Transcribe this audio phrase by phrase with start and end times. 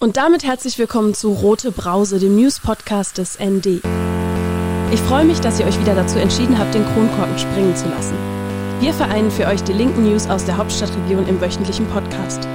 [0.00, 3.82] Und damit herzlich willkommen zu Rote Brause, dem News-Podcast des ND.
[4.92, 8.14] Ich freue mich, dass ihr euch wieder dazu entschieden habt, den Kronkorken springen zu lassen.
[8.78, 12.46] Wir vereinen für euch die linken News aus der Hauptstadtregion im wöchentlichen Podcast.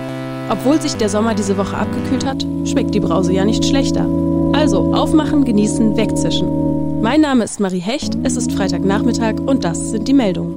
[0.50, 4.08] Obwohl sich der Sommer diese Woche abgekühlt hat, schmeckt die Brause ja nicht schlechter.
[4.54, 7.02] Also aufmachen, genießen, wegzischen.
[7.02, 10.56] Mein Name ist Marie Hecht, es ist Freitagnachmittag und das sind die Meldungen.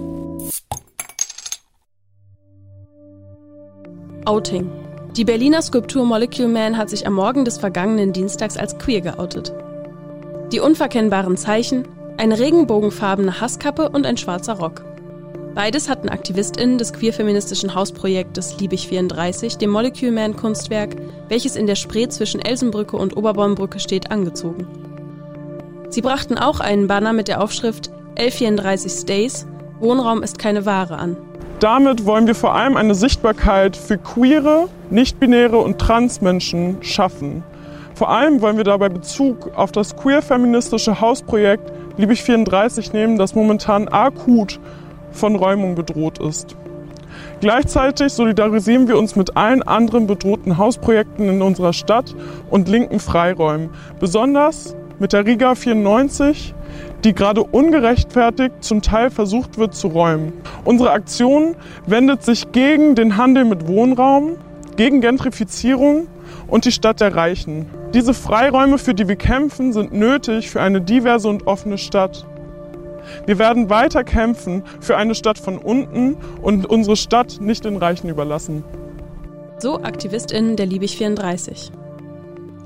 [4.24, 4.85] Outing.
[5.16, 9.50] Die Berliner Skulptur Molecule Man hat sich am Morgen des vergangenen Dienstags als queer geoutet.
[10.52, 11.88] Die unverkennbaren Zeichen,
[12.18, 14.84] eine regenbogenfarbene Hasskappe und ein schwarzer Rock.
[15.54, 20.94] Beides hatten AktivistInnen des queer-feministischen Hausprojektes Liebig 34, dem Molecule Man Kunstwerk,
[21.30, 24.66] welches in der Spree zwischen Elsenbrücke und Oberbaumbrücke steht, angezogen.
[25.88, 29.46] Sie brachten auch einen Banner mit der Aufschrift L34 Stays,
[29.80, 31.16] Wohnraum ist keine Ware an.
[31.60, 37.42] Damit wollen wir vor allem eine Sichtbarkeit für queere, nicht-binäre und Transmenschen schaffen.
[37.94, 43.88] Vor allem wollen wir dabei Bezug auf das queer-feministische Hausprojekt Liebig 34 nehmen, das momentan
[43.88, 44.60] akut
[45.12, 46.54] von Räumung bedroht ist.
[47.40, 52.14] Gleichzeitig solidarisieren wir uns mit allen anderen bedrohten Hausprojekten in unserer Stadt
[52.50, 56.54] und linken Freiräumen, besonders mit der Riga 94,
[57.04, 60.32] die gerade ungerechtfertigt zum Teil versucht wird zu räumen.
[60.64, 61.54] Unsere Aktion
[61.86, 64.36] wendet sich gegen den Handel mit Wohnraum,
[64.76, 66.08] gegen Gentrifizierung
[66.48, 67.66] und die Stadt der Reichen.
[67.94, 72.26] Diese Freiräume, für die wir kämpfen, sind nötig für eine diverse und offene Stadt.
[73.24, 78.08] Wir werden weiter kämpfen für eine Stadt von unten und unsere Stadt nicht den Reichen
[78.08, 78.64] überlassen.
[79.58, 81.70] So AktivistInnen der Liebig 34.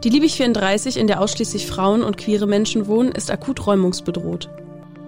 [0.02, 4.48] Die Liebig 34, in der ausschließlich Frauen und queere Menschen wohnen, ist akut räumungsbedroht.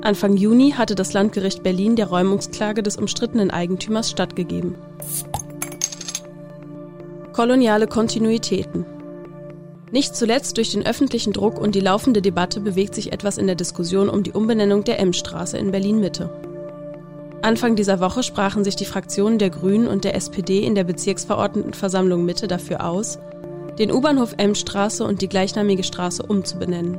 [0.02, 4.74] Anfang Juni hatte das Landgericht Berlin der Räumungsklage des umstrittenen Eigentümers stattgegeben.
[7.32, 8.84] Koloniale Kontinuitäten.
[9.90, 13.56] Nicht zuletzt durch den öffentlichen Druck und die laufende Debatte bewegt sich etwas in der
[13.56, 16.28] Diskussion um die Umbenennung der M-Straße in Berlin-Mitte.
[17.40, 22.26] Anfang dieser Woche sprachen sich die Fraktionen der Grünen und der SPD in der Bezirksverordnetenversammlung
[22.26, 23.18] Mitte dafür aus,
[23.78, 26.98] den U-Bahnhof M-Straße und die gleichnamige Straße umzubenennen.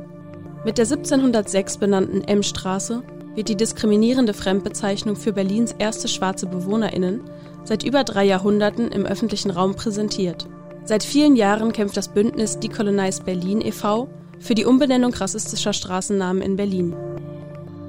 [0.64, 3.02] Mit der 1706 benannten M-Straße
[3.34, 7.22] wird die diskriminierende Fremdbezeichnung für Berlins erste schwarze BewohnerInnen
[7.64, 10.46] seit über drei Jahrhunderten im öffentlichen Raum präsentiert.
[10.84, 14.08] Seit vielen Jahren kämpft das Bündnis Decolonize Berlin e.V.
[14.38, 16.94] für die Umbenennung rassistischer Straßennamen in Berlin.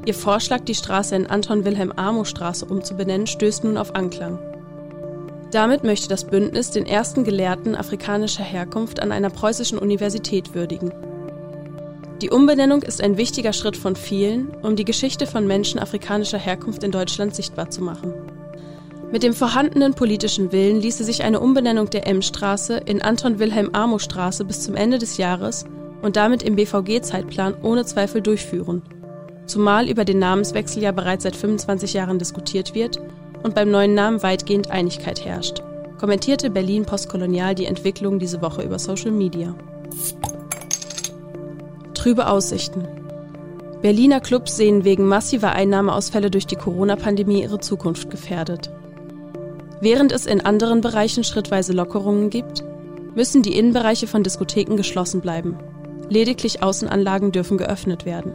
[0.06, 4.40] Ihr Vorschlag, die Straße in Anton Wilhelm Amo Straße umzubenennen, stößt nun auf Anklang.
[5.56, 10.92] Damit möchte das Bündnis den ersten Gelehrten afrikanischer Herkunft an einer preußischen Universität würdigen.
[12.22, 16.84] Die Umbenennung ist ein wichtiger Schritt von vielen, um die Geschichte von Menschen afrikanischer Herkunft
[16.84, 18.14] in Deutschland sichtbar zu machen.
[19.14, 23.98] Mit dem vorhandenen politischen Willen ließe sich eine Umbenennung der M-Straße in Anton Wilhelm Amo
[23.98, 25.64] Straße bis zum Ende des Jahres
[26.02, 28.82] und damit im BVG-Zeitplan ohne Zweifel durchführen.
[29.46, 33.00] Zumal über den Namenswechsel ja bereits seit 25 Jahren diskutiert wird
[33.46, 35.62] und beim neuen Namen weitgehend Einigkeit herrscht,
[36.00, 39.54] kommentierte Berlin Postkolonial die Entwicklung diese Woche über Social Media.
[41.94, 42.88] Trübe Aussichten.
[43.84, 48.72] Berliner Clubs sehen wegen massiver Einnahmeausfälle durch die Corona-Pandemie ihre Zukunft gefährdet.
[49.80, 52.64] Während es in anderen Bereichen schrittweise Lockerungen gibt,
[53.14, 55.56] müssen die Innenbereiche von Diskotheken geschlossen bleiben.
[56.10, 58.34] Lediglich Außenanlagen dürfen geöffnet werden.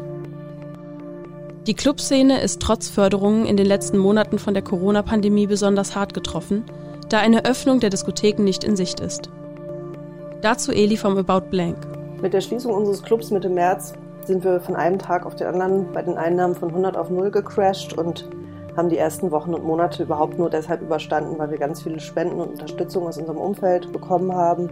[1.70, 6.64] Die Clubszene ist trotz Förderungen in den letzten Monaten von der Corona-Pandemie besonders hart getroffen,
[7.08, 9.31] da eine Öffnung der Diskotheken nicht in Sicht ist.
[10.42, 11.76] Dazu Eli vom About Blank.
[12.20, 13.92] Mit der Schließung unseres Clubs Mitte März
[14.25, 17.30] sind wir von einem Tag auf den anderen bei den Einnahmen von 100 auf 0
[17.30, 18.28] gecrashed und
[18.76, 22.41] haben die ersten Wochen und Monate überhaupt nur deshalb überstanden, weil wir ganz viele Spenden
[22.41, 24.70] und Unterstützung aus unserem Umfeld bekommen haben.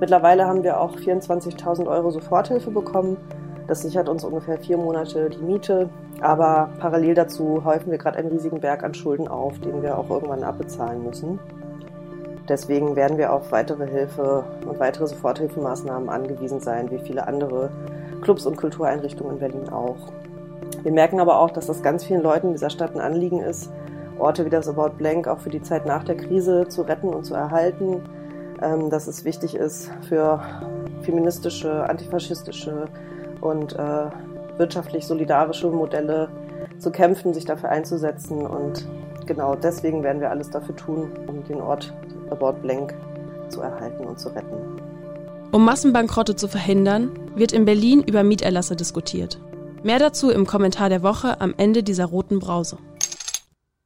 [0.00, 3.18] Mittlerweile haben wir auch 24.000 Euro Soforthilfe bekommen.
[3.66, 5.88] Das sichert uns ungefähr vier Monate die Miete.
[6.20, 10.10] Aber parallel dazu häufen wir gerade einen riesigen Berg an Schulden auf, den wir auch
[10.10, 11.38] irgendwann abbezahlen müssen.
[12.48, 17.70] Deswegen werden wir auf weitere Hilfe und weitere Soforthilfemaßnahmen angewiesen sein, wie viele andere
[18.20, 19.96] Clubs und Kultureinrichtungen in Berlin auch.
[20.82, 23.70] Wir merken aber auch, dass das ganz vielen Leuten in dieser Stadt ein Anliegen ist,
[24.18, 27.24] Orte wie das About Blank auch für die Zeit nach der Krise zu retten und
[27.24, 28.02] zu erhalten.
[28.62, 30.40] Ähm, dass es wichtig ist für
[31.02, 32.84] feministische, antifaschistische
[33.42, 34.06] und äh,
[34.56, 36.28] wirtschaftlich solidarische Modelle
[36.78, 38.46] zu kämpfen, sich dafür einzusetzen.
[38.46, 38.86] Und
[39.26, 41.92] genau deswegen werden wir alles dafür tun, um den Ort
[42.30, 42.94] About Blank
[43.48, 44.80] zu erhalten und zu retten.
[45.52, 49.38] Um Massenbankrotte zu verhindern, wird in Berlin über Mieterlasse diskutiert.
[49.82, 52.78] Mehr dazu im Kommentar der Woche am Ende dieser roten Brause.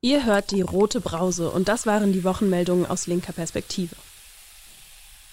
[0.01, 3.97] Ihr hört die rote Brause und das waren die Wochenmeldungen aus linker Perspektive.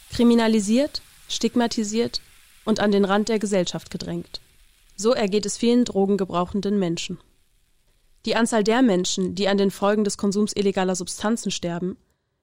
[0.10, 2.22] Kriminalisiert, stigmatisiert
[2.66, 4.42] und an den Rand der Gesellschaft gedrängt.
[4.96, 7.20] So ergeht es vielen drogengebrauchenden Menschen.
[8.26, 11.98] Die Anzahl der Menschen, die an den Folgen des Konsums illegaler Substanzen sterben,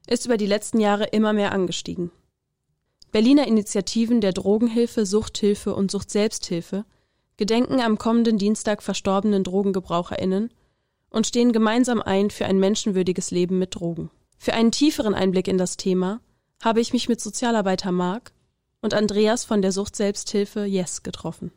[0.07, 2.11] ist über die letzten Jahre immer mehr angestiegen.
[3.13, 6.85] Berliner Initiativen der Drogenhilfe, Suchthilfe und Suchtselbsthilfe
[7.37, 10.53] gedenken am kommenden Dienstag verstorbenen Drogengebraucherinnen
[11.09, 14.11] und stehen gemeinsam ein für ein menschenwürdiges Leben mit Drogen.
[14.39, 16.21] Für einen tieferen Einblick in das Thema
[16.63, 18.33] habe ich mich mit Sozialarbeiter Marc
[18.83, 21.53] und Andreas von der Suchtselbsthilfe Yes getroffen.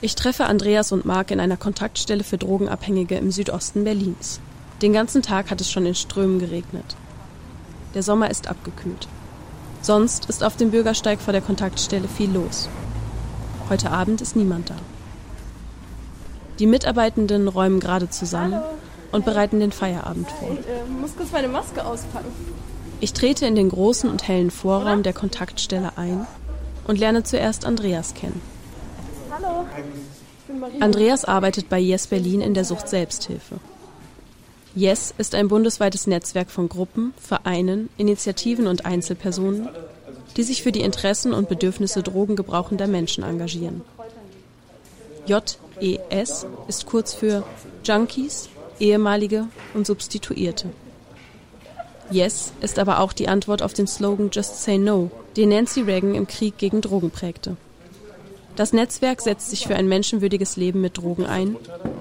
[0.00, 4.40] Ich treffe Andreas und Marc in einer Kontaktstelle für Drogenabhängige im Südosten Berlins.
[4.82, 6.96] Den ganzen Tag hat es schon in Strömen geregnet.
[7.94, 9.08] Der Sommer ist abgekühlt.
[9.82, 12.68] Sonst ist auf dem Bürgersteig vor der Kontaktstelle viel los.
[13.68, 14.76] Heute Abend ist niemand da.
[16.58, 18.66] Die Mitarbeitenden räumen gerade zusammen Hallo.
[19.12, 20.50] und bereiten den Feierabend vor.
[20.52, 22.32] Ich äh, muss kurz meine Maske auspacken.
[23.04, 26.26] Ich trete in den großen und hellen Vorraum der Kontaktstelle ein
[26.86, 28.40] und lerne zuerst Andreas kennen.
[29.30, 29.66] Hallo.
[30.80, 33.56] Andreas arbeitet bei Yes Berlin in der Sucht Selbsthilfe.
[34.74, 39.68] Yes ist ein bundesweites Netzwerk von Gruppen, Vereinen, Initiativen und Einzelpersonen,
[40.38, 43.82] die sich für die Interessen und Bedürfnisse drogengebrauchender Menschen engagieren.
[45.26, 47.44] JES ist kurz für
[47.84, 48.48] Junkies,
[48.80, 50.70] ehemalige und Substituierte.
[52.14, 56.14] Yes ist aber auch die Antwort auf den Slogan Just Say No, den Nancy Reagan
[56.14, 57.56] im Krieg gegen Drogen prägte.
[58.54, 61.56] Das Netzwerk setzt sich für ein menschenwürdiges Leben mit Drogen ein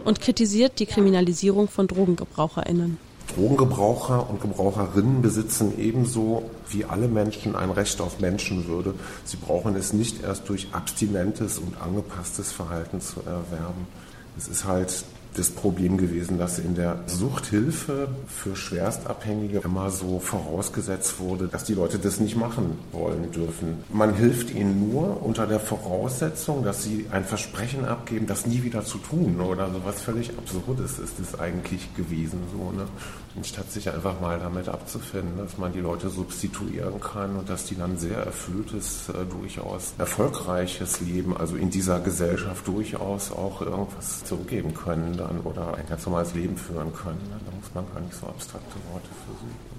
[0.05, 2.99] und kritisiert die Kriminalisierung von Drogengebraucherinnen.
[3.35, 8.93] Drogengebraucher und Gebraucherinnen besitzen ebenso wie alle Menschen ein Recht auf Menschenwürde.
[9.25, 13.87] Sie brauchen es nicht erst durch abstinentes und angepasstes Verhalten zu erwerben.
[14.37, 21.19] Es ist halt das Problem gewesen, dass in der Suchthilfe für Schwerstabhängige immer so vorausgesetzt
[21.19, 23.83] wurde, dass die Leute das nicht machen wollen dürfen.
[23.91, 28.85] Man hilft ihnen nur unter der Voraussetzung, dass sie ein Versprechen abgeben, das nie wieder
[28.85, 32.39] zu tun oder so was völlig Absurdes ist es eigentlich gewesen.
[32.51, 32.85] So, ne?
[33.43, 37.75] Statt sich einfach mal damit abzufinden, dass man die Leute substituieren kann und dass die
[37.75, 44.73] dann sehr erfülltes, äh, durchaus erfolgreiches Leben, also in dieser Gesellschaft durchaus auch irgendwas zurückgeben
[44.75, 47.21] können dann oder ein ganz normales Leben führen können.
[47.29, 47.39] Ne?
[47.45, 49.73] Da muss man gar nicht so abstrakte Worte versuchen.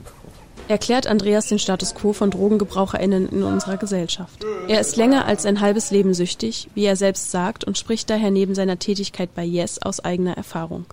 [0.66, 4.44] Erklärt Andreas den Status quo von DrogengebraucherInnen in unserer Gesellschaft.
[4.66, 8.30] Er ist länger als ein halbes Leben süchtig, wie er selbst sagt, und spricht daher
[8.30, 10.86] neben seiner Tätigkeit bei Yes aus eigener Erfahrung.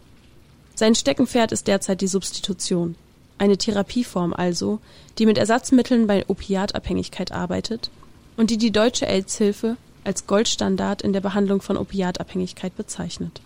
[0.75, 2.95] Sein Steckenpferd ist derzeit die Substitution.
[3.37, 4.79] Eine Therapieform also,
[5.17, 7.91] die mit Ersatzmitteln bei Opiatabhängigkeit arbeitet
[8.35, 13.41] und die die deutsche AIDS-Hilfe als Goldstandard in der Behandlung von Opiatabhängigkeit bezeichnet.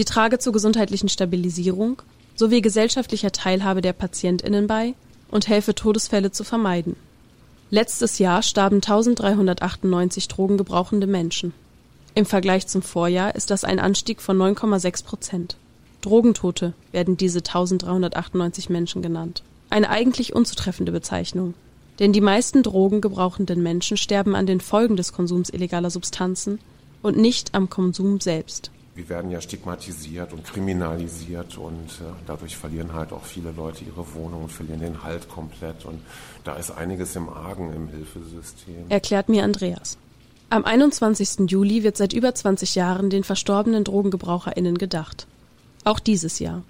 [0.00, 2.00] Sie trage zur gesundheitlichen Stabilisierung
[2.34, 4.94] sowie gesellschaftlicher Teilhabe der PatientInnen bei
[5.30, 6.96] und helfe Todesfälle zu vermeiden.
[7.68, 11.52] Letztes Jahr starben 1398 drogengebrauchende Menschen.
[12.14, 15.56] Im Vergleich zum Vorjahr ist das ein Anstieg von 9,6 Prozent.
[16.00, 19.42] Drogentote werden diese 1398 Menschen genannt.
[19.68, 21.52] Eine eigentlich unzutreffende Bezeichnung.
[21.98, 26.58] Denn die meisten drogengebrauchenden Menschen sterben an den Folgen des Konsums illegaler Substanzen
[27.02, 28.70] und nicht am Konsum selbst
[29.00, 34.14] wir werden ja stigmatisiert und kriminalisiert und äh, dadurch verlieren halt auch viele Leute ihre
[34.14, 36.02] Wohnung und verlieren den Halt komplett und
[36.44, 38.90] da ist einiges im Argen im Hilfesystem.
[38.90, 39.96] Erklärt mir Andreas.
[40.50, 41.50] Am 21.
[41.50, 45.26] Juli wird seit über 20 Jahren den verstorbenen Drogengebraucherinnen gedacht.
[45.84, 46.62] Auch dieses Jahr.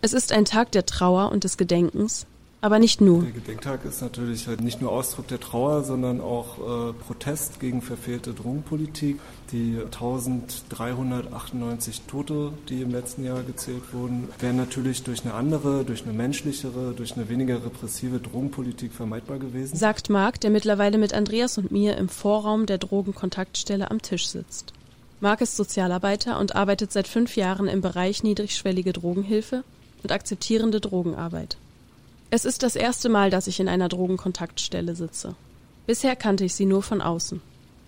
[0.00, 2.26] Es ist ein Tag der Trauer und des Gedenkens,
[2.60, 3.22] aber nicht nur.
[3.22, 7.82] Der Gedenktag ist natürlich halt nicht nur Ausdruck der Trauer, sondern auch äh, Protest gegen
[7.82, 9.20] verfehlte Drogenpolitik.
[9.52, 16.02] Die 1398 Tote, die im letzten Jahr gezählt wurden, wären natürlich durch eine andere, durch
[16.02, 19.76] eine menschlichere, durch eine weniger repressive Drogenpolitik vermeidbar gewesen.
[19.76, 24.72] Sagt Marc, der mittlerweile mit Andreas und mir im Vorraum der Drogenkontaktstelle am Tisch sitzt.
[25.20, 29.64] Marc ist Sozialarbeiter und arbeitet seit fünf Jahren im Bereich niedrigschwellige Drogenhilfe
[30.02, 31.56] und akzeptierende Drogenarbeit.
[32.30, 35.34] Es ist das erste Mal, dass ich in einer Drogenkontaktstelle sitze.
[35.86, 37.40] Bisher kannte ich sie nur von außen.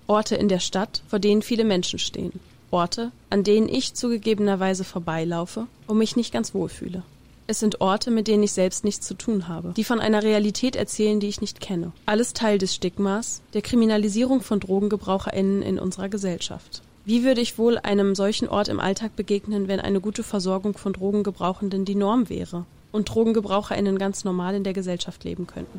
[0.06, 2.32] Orte in der Stadt, vor denen viele Menschen stehen.
[2.70, 7.02] Orte, an denen ich zugegebenerweise vorbeilaufe und mich nicht ganz wohlfühle.
[7.48, 10.74] Es sind Orte, mit denen ich selbst nichts zu tun habe, die von einer Realität
[10.74, 11.92] erzählen, die ich nicht kenne.
[12.06, 16.80] Alles Teil des Stigmas, der Kriminalisierung von Drogengebraucherinnen in unserer Gesellschaft.
[17.04, 20.92] Wie würde ich wohl einem solchen Ort im Alltag begegnen, wenn eine gute Versorgung von
[20.92, 22.64] Drogengebrauchenden die Norm wäre?
[22.92, 25.78] Und DrogengebraucherInnen ganz normal in der Gesellschaft leben könnten.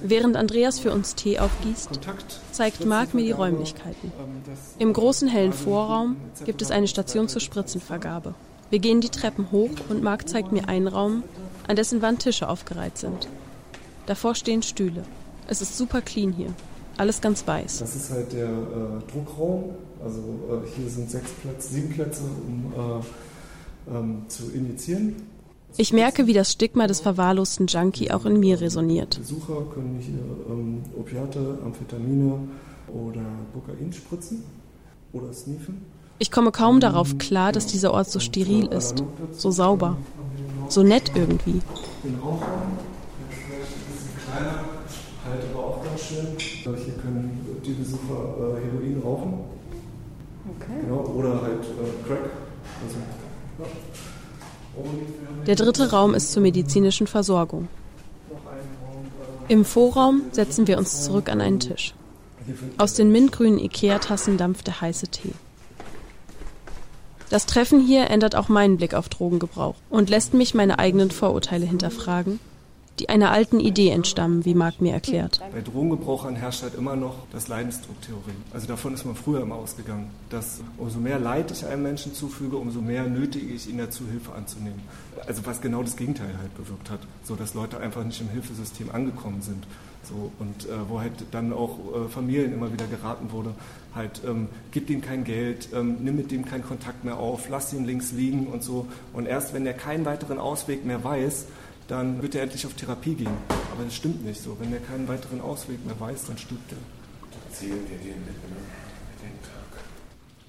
[0.00, 2.00] Während Andreas für uns Tee aufgießt,
[2.52, 4.12] zeigt Marc mir die Räumlichkeiten.
[4.78, 8.34] Im großen hellen Vorraum gibt es eine Station zur Spritzenvergabe.
[8.70, 11.22] Wir gehen die Treppen hoch und Marc zeigt mir einen Raum,
[11.68, 13.28] an dessen Wand Tische aufgereiht sind.
[14.06, 15.04] Davor stehen Stühle.
[15.46, 16.52] Es ist super clean hier.
[16.96, 17.78] Alles ganz weiß.
[17.78, 19.74] Das ist halt der äh, Druckraum.
[20.02, 22.72] Also äh, hier sind sechs Plätze, sieben Plätze, um
[23.90, 25.16] äh, ähm, zu injizieren.
[25.76, 29.18] Ich merke, wie das Stigma des verwahrlosten Junkie auch in mir resoniert.
[29.18, 32.38] Besucher können hier ähm, Opiate, Amphetamine
[32.86, 34.44] oder Kokain spritzen
[35.12, 35.84] oder sniefen.
[36.20, 39.02] Ich komme kaum darauf klar, dass dieser Ort so steril ist,
[39.32, 39.96] so sauber,
[40.68, 41.60] so nett irgendwie.
[42.04, 42.78] Den Rauchraum,
[43.18, 44.64] der ist vielleicht ein bisschen kleiner,
[45.28, 46.26] halt aber auch ganz schön.
[46.38, 49.34] Hier können die Besucher äh, Heroin rauchen.
[50.56, 50.80] Okay.
[50.82, 52.30] Genau, oder halt äh, Crack.
[52.86, 53.23] Also.
[55.46, 57.68] Der dritte Raum ist zur medizinischen Versorgung.
[59.48, 61.94] Im Vorraum setzen wir uns zurück an einen Tisch.
[62.78, 65.32] Aus den mintgrünen Ikea-Tassen dampft der heiße Tee.
[67.30, 71.66] Das Treffen hier ändert auch meinen Blick auf Drogengebrauch und lässt mich meine eigenen Vorurteile
[71.66, 72.38] hinterfragen
[72.98, 75.40] die einer alten Idee entstammen, wie Marc mir erklärt.
[75.52, 78.36] Bei Drogengebrauchern herrscht halt immer noch das Leidensdrucktheorie.
[78.52, 82.56] Also davon ist man früher immer ausgegangen, dass umso mehr Leid ich einem Menschen zufüge,
[82.56, 84.80] umso mehr nötige ich ihn dazu, Hilfe anzunehmen.
[85.26, 88.90] Also was genau das Gegenteil halt bewirkt hat, so dass Leute einfach nicht im Hilfesystem
[88.90, 89.66] angekommen sind.
[90.04, 93.54] So, und äh, wo halt dann auch äh, Familien immer wieder geraten wurde,
[93.94, 97.72] halt, ähm, gib ihm kein Geld, ähm, nimm mit dem keinen Kontakt mehr auf, lass
[97.72, 98.86] ihn links liegen und so.
[99.12, 101.46] Und erst wenn er keinen weiteren Ausweg mehr weiß,
[101.88, 103.36] dann wird er endlich auf Therapie gehen.
[103.48, 104.56] Aber das stimmt nicht so.
[104.60, 106.78] Wenn er keinen weiteren Ausweg mehr weiß, dann stirbt er.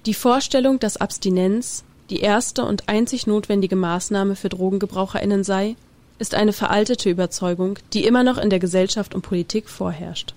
[0.06, 5.76] Die Vorstellung, dass Abstinenz die erste und einzig notwendige Maßnahme für DrogengebraucherInnen sei,
[6.18, 10.34] ist eine veraltete Überzeugung, die immer noch in der Gesellschaft und Politik vorherrscht.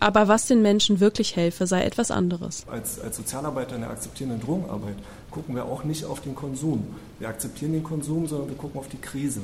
[0.00, 2.66] Aber was den Menschen wirklich helfe, sei etwas anderes.
[2.68, 4.96] Als, als Sozialarbeiter in der akzeptierenden Drogenarbeit
[5.30, 6.88] gucken wir auch nicht auf den Konsum.
[7.20, 9.42] Wir akzeptieren den Konsum, sondern wir gucken auf die Krise.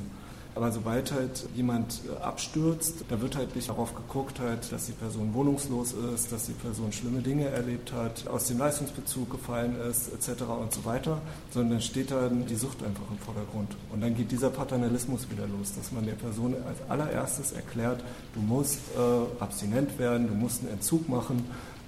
[0.58, 4.92] Aber sobald halt jemand äh, abstürzt, da wird halt nicht darauf geguckt, halt, dass die
[4.92, 10.12] Person wohnungslos ist, dass die Person schlimme Dinge erlebt hat, aus dem Leistungsbezug gefallen ist,
[10.12, 10.42] etc.
[10.60, 11.20] und so weiter,
[11.52, 13.76] sondern steht dann die Sucht einfach im Vordergrund.
[13.92, 18.02] Und dann geht dieser Paternalismus wieder los, dass man der Person als allererstes erklärt,
[18.34, 21.44] du musst äh, abstinent werden, du musst einen Entzug machen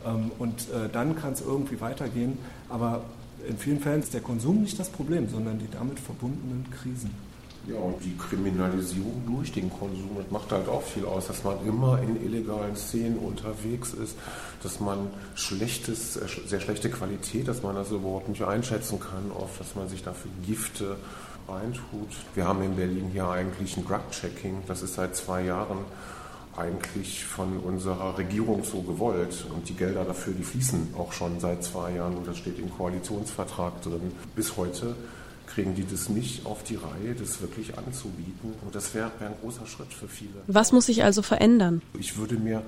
[0.07, 2.39] ähm, und äh, dann kann es irgendwie weitergehen.
[2.69, 3.03] Aber
[3.49, 7.30] in vielen Fällen ist der Konsum nicht das Problem, sondern die damit verbundenen Krisen.
[7.71, 11.57] Ja, und die Kriminalisierung durch den Konsum, das macht halt auch viel aus, dass man
[11.67, 14.17] immer in illegalen Szenen unterwegs ist,
[14.63, 19.77] dass man schlechtes, sehr schlechte Qualität, dass man das überhaupt nicht einschätzen kann, oft, dass
[19.77, 20.97] man sich dafür Gifte
[21.49, 22.09] reintut.
[22.35, 25.79] Wir haben in Berlin hier eigentlich ein Drug-Checking, das ist seit zwei Jahren
[26.57, 29.47] eigentlich von unserer Regierung so gewollt.
[29.55, 32.71] Und die Gelder dafür, die fließen auch schon seit zwei Jahren und das steht im
[32.71, 34.13] Koalitionsvertrag drin.
[34.35, 34.97] Bis heute
[35.55, 38.55] kriegen die das nicht auf die Reihe, das wirklich anzubieten.
[38.65, 40.31] Und das wäre wär ein großer Schritt für viele.
[40.47, 41.83] Was muss sich also verändern?
[41.99, 42.63] Ich würde mir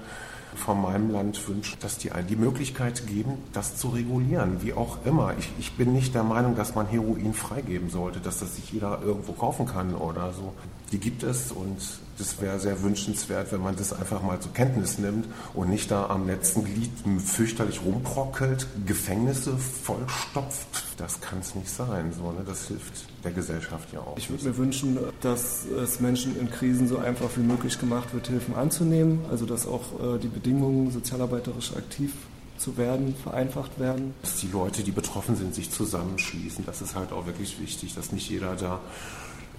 [0.54, 5.34] von meinem Land wünschen, dass die die Möglichkeit geben, das zu regulieren, wie auch immer.
[5.38, 9.00] Ich, ich bin nicht der Meinung, dass man Heroin freigeben sollte, dass das sich jeder
[9.02, 10.52] irgendwo kaufen kann oder so.
[10.92, 11.78] Die gibt es und
[12.18, 16.06] das wäre sehr wünschenswert, wenn man das einfach mal zur Kenntnis nimmt und nicht da
[16.06, 16.90] am letzten Glied
[17.24, 20.84] fürchterlich rumprockelt, Gefängnisse vollstopft.
[20.98, 22.12] Das kann es nicht sein.
[22.12, 22.42] So, ne?
[22.46, 24.16] Das hilft der Gesellschaft ja auch.
[24.16, 28.28] Ich würde mir wünschen, dass es Menschen in Krisen so einfach wie möglich gemacht wird,
[28.28, 29.20] Hilfen anzunehmen.
[29.30, 32.12] Also dass auch äh, die Bedingungen sozialarbeiterisch aktiv
[32.58, 34.14] zu werden, vereinfacht werden.
[34.22, 36.66] Dass die Leute, die betroffen sind, sich zusammenschließen.
[36.66, 38.80] Das ist halt auch wirklich wichtig, dass nicht jeder da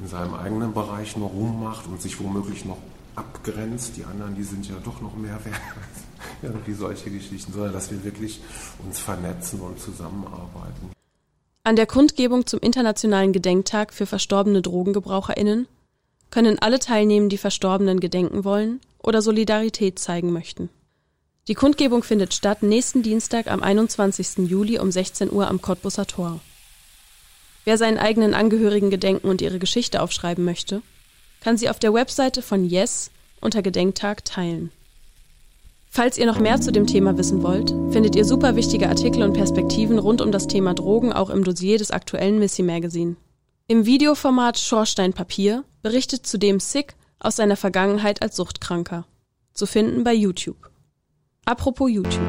[0.01, 2.77] in seinem eigenen Bereich nur rummacht und sich womöglich noch
[3.15, 3.95] abgrenzt.
[3.95, 5.61] Die anderen, die sind ja doch noch mehr wert.
[6.41, 8.41] Irgendwie solche Geschichten, sondern dass wir wirklich
[8.85, 10.91] uns vernetzen und zusammenarbeiten.
[11.63, 15.67] An der Kundgebung zum Internationalen Gedenktag für verstorbene DrogengebraucherInnen
[16.29, 20.69] können alle teilnehmen, die Verstorbenen gedenken wollen oder Solidarität zeigen möchten.
[21.47, 24.49] Die Kundgebung findet statt nächsten Dienstag am 21.
[24.49, 26.39] Juli um 16 Uhr am Cottbusser Tor.
[27.65, 30.81] Wer seinen eigenen Angehörigen gedenken und ihre Geschichte aufschreiben möchte,
[31.41, 34.71] kann sie auf der Webseite von Yes unter Gedenktag teilen.
[35.89, 39.33] Falls ihr noch mehr zu dem Thema wissen wollt, findet ihr super wichtige Artikel und
[39.33, 43.15] Perspektiven rund um das Thema Drogen auch im Dossier des aktuellen Missy Magazine.
[43.67, 49.05] Im Videoformat Schorsteinpapier berichtet zudem Sick aus seiner Vergangenheit als Suchtkranker.
[49.53, 50.69] Zu finden bei YouTube.
[51.45, 52.21] Apropos YouTube.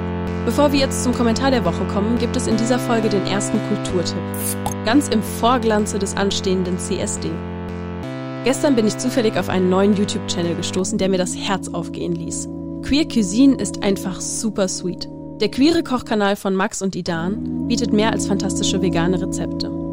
[0.44, 3.58] Bevor wir jetzt zum Kommentar der Woche kommen, gibt es in dieser Folge den ersten
[3.68, 4.18] Kulturtipp.
[4.84, 7.30] Ganz im Vorglanze des anstehenden CSD.
[8.44, 12.48] Gestern bin ich zufällig auf einen neuen YouTube-Channel gestoßen, der mir das Herz aufgehen ließ.
[12.82, 15.08] Queer Cuisine ist einfach super sweet.
[15.40, 19.83] Der queere Kochkanal von Max und Idan bietet mehr als fantastische vegane Rezepte.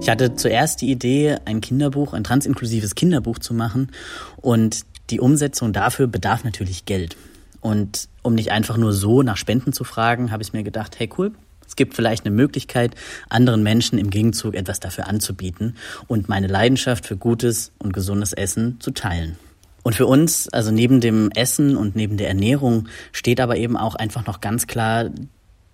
[0.00, 3.90] Ich hatte zuerst die Idee, ein Kinderbuch, ein transinklusives Kinderbuch zu machen
[4.36, 7.16] und die Umsetzung dafür bedarf natürlich Geld.
[7.60, 11.10] Und um nicht einfach nur so nach Spenden zu fragen, habe ich mir gedacht, hey
[11.18, 11.32] cool,
[11.66, 12.94] es gibt vielleicht eine Möglichkeit,
[13.28, 15.76] anderen Menschen im Gegenzug etwas dafür anzubieten
[16.08, 19.36] und meine Leidenschaft für gutes und gesundes Essen zu teilen.
[19.82, 23.94] Und für uns, also neben dem Essen und neben der Ernährung, steht aber eben auch
[23.94, 25.10] einfach noch ganz klar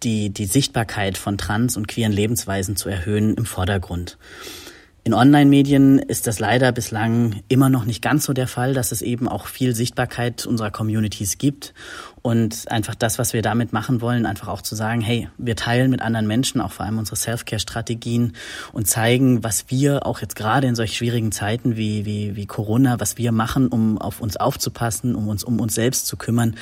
[0.02, 4.18] die, die Sichtbarkeit von trans- und queeren Lebensweisen zu erhöhen im Vordergrund.
[5.06, 9.02] In Online-Medien ist das leider bislang immer noch nicht ganz so der Fall, dass es
[9.02, 11.74] eben auch viel Sichtbarkeit unserer Communities gibt
[12.26, 15.92] und einfach das, was wir damit machen wollen, einfach auch zu sagen, hey, wir teilen
[15.92, 18.32] mit anderen Menschen auch vor allem unsere Self-Care-Strategien
[18.72, 22.98] und zeigen, was wir auch jetzt gerade in solch schwierigen Zeiten wie, wie, wie Corona,
[22.98, 26.56] was wir machen, um auf uns aufzupassen, um uns um uns selbst zu kümmern,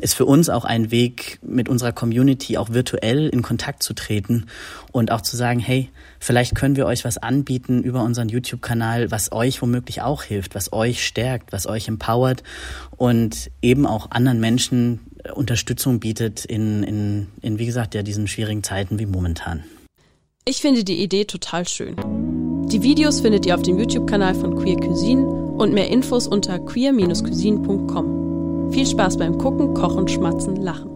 [0.00, 4.46] ist für uns auch ein Weg, mit unserer Community auch virtuell in Kontakt zu treten
[4.90, 9.30] und auch zu sagen, hey, vielleicht können wir euch was anbieten über unseren YouTube-Kanal, was
[9.30, 12.42] euch womöglich auch hilft, was euch stärkt, was euch empowert
[12.96, 15.00] und eben auch anderen Menschen
[15.34, 19.64] Unterstützung bietet in, in, in, wie gesagt, ja, diesen schwierigen Zeiten wie momentan.
[20.44, 21.96] Ich finde die Idee total schön.
[22.68, 28.72] Die Videos findet ihr auf dem YouTube-Kanal von Queer Cuisine und mehr Infos unter queer-cuisine.com.
[28.72, 30.90] Viel Spaß beim Gucken, Kochen, Schmatzen, Lachen.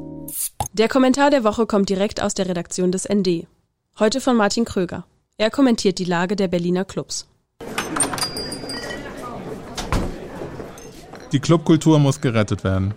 [0.73, 3.47] Der Kommentar der Woche kommt direkt aus der Redaktion des ND.
[3.99, 5.07] Heute von Martin Kröger.
[5.37, 7.28] Er kommentiert die Lage der Berliner Clubs.
[11.33, 12.95] Die Clubkultur muss gerettet werden.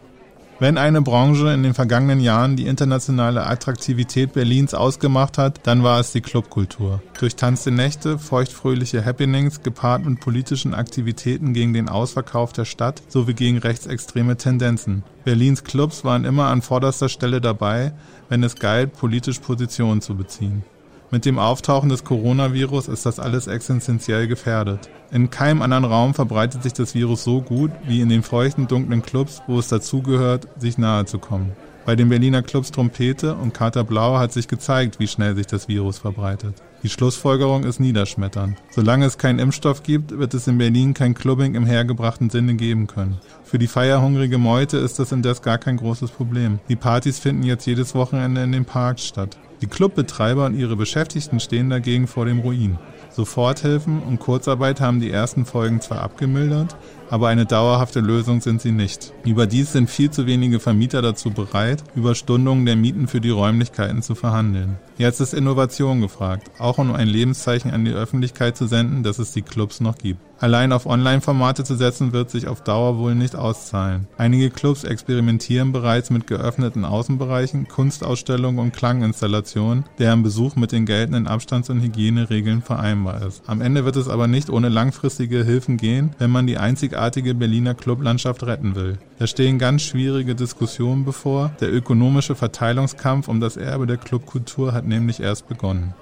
[0.61, 5.99] Wenn eine Branche in den vergangenen Jahren die internationale Attraktivität Berlins ausgemacht hat, dann war
[5.99, 7.01] es die Clubkultur.
[7.19, 13.33] Durch tanzte Nächte, feuchtfröhliche Happenings, gepaart mit politischen Aktivitäten gegen den Ausverkauf der Stadt sowie
[13.33, 15.03] gegen rechtsextreme Tendenzen.
[15.25, 17.91] Berlins Clubs waren immer an vorderster Stelle dabei,
[18.29, 20.63] wenn es galt, politisch Positionen zu beziehen.
[21.13, 24.89] Mit dem Auftauchen des Coronavirus ist das alles existenziell gefährdet.
[25.11, 29.01] In keinem anderen Raum verbreitet sich das Virus so gut wie in den feuchten, dunklen
[29.01, 31.51] Clubs, wo es dazugehört, sich nahe zu kommen.
[31.85, 35.67] Bei den Berliner Clubs Trompete und Kater Blau hat sich gezeigt, wie schnell sich das
[35.67, 36.61] Virus verbreitet.
[36.81, 38.57] Die Schlussfolgerung ist niederschmetternd.
[38.69, 42.87] Solange es keinen Impfstoff gibt, wird es in Berlin kein Clubbing im hergebrachten Sinne geben
[42.87, 43.17] können.
[43.43, 46.59] Für die feierhungrige Meute ist das indes gar kein großes Problem.
[46.69, 49.37] Die Partys finden jetzt jedes Wochenende in den Parks statt.
[49.61, 52.79] Die Clubbetreiber und ihre Beschäftigten stehen dagegen vor dem Ruin.
[53.11, 56.75] Soforthilfen und Kurzarbeit haben die ersten Folgen zwar abgemildert,
[57.11, 59.13] aber eine dauerhafte Lösung sind sie nicht.
[59.25, 64.01] Überdies sind viel zu wenige Vermieter dazu bereit, über Stundungen der Mieten für die Räumlichkeiten
[64.01, 64.77] zu verhandeln.
[64.97, 69.33] Jetzt ist Innovation gefragt, auch um ein Lebenszeichen an die Öffentlichkeit zu senden, dass es
[69.33, 70.21] die Clubs noch gibt.
[70.41, 74.07] Allein auf Online-Formate zu setzen, wird sich auf Dauer wohl nicht auszahlen.
[74.17, 81.27] Einige Clubs experimentieren bereits mit geöffneten Außenbereichen, Kunstausstellungen und Klanginstallationen, deren Besuch mit den geltenden
[81.27, 83.43] Abstands- und Hygieneregeln vereinbar ist.
[83.45, 86.57] Am Ende wird es aber nicht ohne langfristige Hilfen gehen, wenn man die
[87.01, 88.99] einzigartige Berliner Clublandschaft retten will.
[89.17, 91.51] Da stehen ganz schwierige Diskussionen bevor.
[91.59, 95.95] Der ökonomische Verteilungskampf um das Erbe der Clubkultur hat nämlich erst begonnen.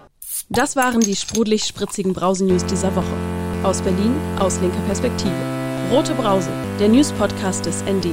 [0.50, 3.16] Das waren die sprudelig-spritzigen Brausen-News dieser Woche.
[3.64, 5.36] Aus Berlin, aus linker Perspektive.
[5.92, 8.08] Rote Brause, der News-Podcast des ND.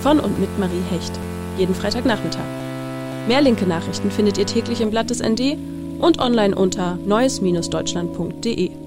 [0.00, 1.12] Von und mit Marie Hecht.
[1.58, 2.46] Jeden Freitagnachmittag.
[3.26, 5.56] Mehr linke Nachrichten findet ihr täglich im Blatt des ND
[5.98, 8.79] und online unter neues-deutschland.de.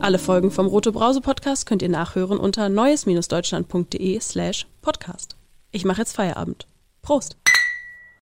[0.00, 5.36] Alle Folgen vom Rote Brause Podcast könnt ihr nachhören unter neues-deutschland.de slash podcast.
[5.72, 6.66] Ich mache jetzt Feierabend.
[7.02, 7.36] Prost!